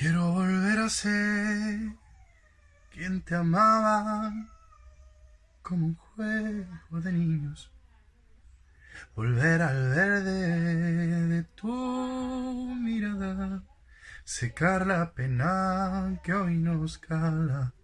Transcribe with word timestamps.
Quiero 0.00 0.32
volver 0.32 0.78
a 0.78 0.88
ser 0.88 1.78
quien 2.90 3.20
te 3.20 3.34
amaba 3.34 4.32
como 5.60 5.88
un 5.88 5.94
juego 5.94 7.00
de 7.02 7.12
niños. 7.12 7.70
Volver 9.14 9.60
al 9.60 9.90
verde 9.90 11.28
de 11.28 11.42
tu 11.54 12.74
mirada, 12.80 13.62
secar 14.24 14.86
la 14.86 15.12
pena 15.12 16.18
que 16.24 16.32
hoy 16.32 16.56
nos 16.56 16.96
cala. 16.96 17.74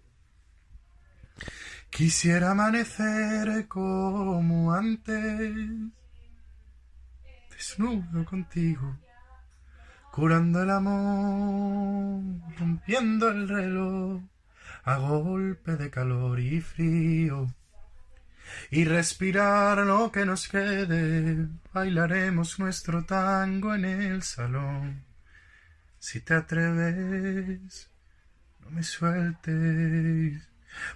Quisiera 1.91 2.53
amanecer 2.53 3.69
como 3.69 4.73
antes, 4.73 5.53
desnudo 7.51 8.25
contigo 8.25 9.06
curando 10.17 10.63
el 10.63 10.71
amor, 10.71 12.23
rompiendo 12.59 13.29
el 13.29 13.47
reloj 13.47 14.23
a 14.85 14.97
golpe 14.97 15.77
de 15.77 15.91
calor 15.91 16.41
y 16.41 16.63
frío. 16.63 17.55
Y 18.71 18.87
respirar 18.87 19.77
lo 19.77 20.11
que 20.11 20.25
nos 20.25 20.49
quede, 20.49 21.49
bailaremos 21.71 22.59
nuestro 22.59 23.05
tango 23.05 23.75
en 23.75 23.85
el 23.85 24.23
salón. 24.23 25.05
Si 25.99 26.23
te 26.23 26.33
atreves, 26.33 27.91
no 28.61 28.71
me 28.71 28.83
sueltes. 28.83 30.49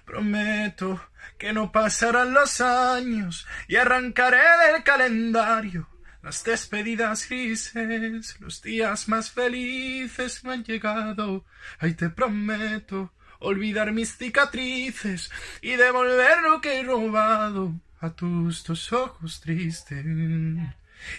Prometo 0.03 0.99
que 1.37 1.53
no 1.53 1.71
pasarán 1.71 2.33
los 2.33 2.59
años 2.59 3.45
y 3.67 3.75
arrancaré 3.75 4.41
del 4.65 4.83
calendario 4.83 5.90
las 6.21 6.43
despedidas 6.43 7.27
grises, 7.27 8.39
los 8.39 8.61
días 8.61 9.07
más 9.07 9.31
felices 9.31 10.43
me 10.43 10.53
han 10.53 10.63
llegado. 10.63 11.45
Ay, 11.79 11.93
te 11.93 12.09
prometo 12.09 13.11
olvidar 13.39 13.91
mis 13.91 14.15
cicatrices 14.17 15.31
y 15.61 15.75
devolver 15.75 16.41
lo 16.43 16.61
que 16.61 16.79
he 16.79 16.83
robado 16.83 17.73
a 17.99 18.11
tus 18.11 18.63
dos 18.63 18.93
ojos 18.93 19.41
tristes. 19.41 20.05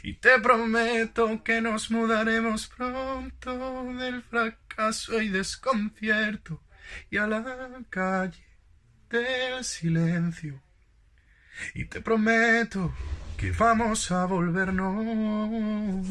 Y 0.04 0.14
te 0.14 0.38
prometo 0.40 1.42
que 1.42 1.60
nos 1.60 1.90
mudaremos 1.90 2.68
pronto 2.68 3.92
del 3.94 4.22
fracaso 4.22 5.20
y 5.20 5.28
desconcierto 5.28 6.62
y 7.10 7.16
a 7.16 7.26
la 7.26 7.44
calle 7.90 8.44
del 9.10 9.64
silencio. 9.64 10.62
Y 11.74 11.84
te 11.86 12.00
prometo 12.00 12.94
que 13.42 13.50
vamos 13.50 14.12
a 14.12 14.24
volvernos 14.24 16.06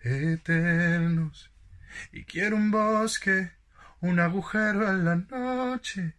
eternos. 0.00 1.50
Y 2.12 2.22
quiero 2.22 2.54
un 2.54 2.70
bosque, 2.70 3.50
un 4.00 4.20
agujero 4.20 4.88
en 4.88 5.04
la 5.04 5.16
noche 5.16 6.14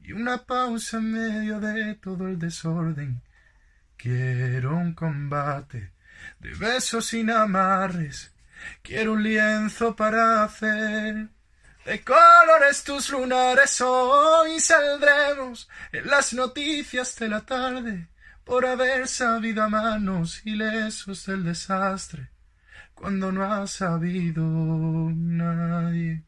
y 0.00 0.12
una 0.12 0.38
pausa 0.38 0.96
en 0.96 1.12
medio 1.12 1.60
de 1.60 1.96
todo 1.96 2.28
el 2.28 2.38
desorden. 2.38 3.20
Quiero 3.98 4.74
un 4.74 4.94
combate 4.94 5.92
de 6.40 6.54
besos 6.54 7.08
sin 7.08 7.28
amarres. 7.28 8.32
Quiero 8.80 9.12
un 9.12 9.22
lienzo 9.22 9.94
para 9.94 10.44
hacer 10.44 11.28
de 11.84 12.02
colores 12.02 12.82
tus 12.84 13.10
lunares. 13.10 13.82
Hoy 13.82 14.58
saldremos 14.60 15.68
en 15.92 16.06
las 16.06 16.32
noticias 16.32 17.16
de 17.16 17.28
la 17.28 17.42
tarde 17.42 18.08
por 18.46 18.64
haber 18.64 19.08
sabido 19.08 19.64
a 19.64 19.68
manos 19.68 20.40
ilesos 20.46 21.26
del 21.26 21.42
desastre, 21.42 22.30
cuando 22.94 23.32
no 23.32 23.42
ha 23.42 23.66
sabido 23.66 24.44
nadie. 25.12 26.22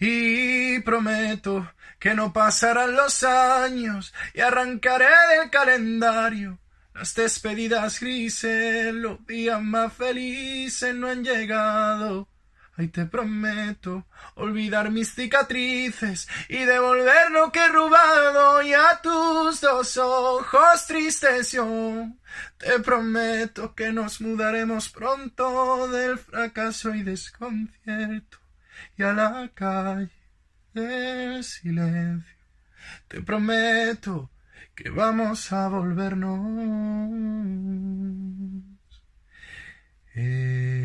Y 0.00 0.80
prometo 0.80 1.70
que 1.98 2.14
no 2.14 2.32
pasarán 2.32 2.96
los 2.96 3.22
años 3.24 4.14
y 4.32 4.40
arrancaré 4.40 5.04
del 5.38 5.50
calendario 5.50 6.58
las 6.94 7.14
despedidas 7.14 8.00
grises, 8.00 8.94
los 8.94 9.24
días 9.26 9.60
más 9.62 9.92
felices 9.92 10.94
no 10.94 11.08
han 11.08 11.22
llegado 11.22 12.26
Ay, 12.78 12.88
te 12.88 13.06
prometo 13.06 14.06
olvidar 14.34 14.90
mis 14.90 15.14
cicatrices 15.14 16.28
y 16.48 16.58
devolver 16.58 17.30
lo 17.30 17.50
que 17.50 17.60
he 17.60 17.68
robado 17.68 18.62
y 18.62 18.74
a 18.74 19.00
tus 19.02 19.62
dos 19.62 19.96
ojos 19.96 20.86
tristes 20.86 21.52
yo. 21.52 22.06
Te 22.58 22.78
prometo 22.80 23.74
que 23.74 23.92
nos 23.92 24.20
mudaremos 24.20 24.90
pronto 24.90 25.88
del 25.88 26.18
fracaso 26.18 26.94
y 26.94 27.02
desconcierto 27.02 28.38
y 28.98 29.02
a 29.02 29.12
la 29.14 29.50
calle 29.54 30.10
del 30.74 31.42
silencio. 31.44 32.36
Te 33.08 33.22
prometo 33.22 34.30
que 34.74 34.90
vamos 34.90 35.50
a 35.50 35.68
volvernos. 35.68 37.10
Eh, 40.14 40.75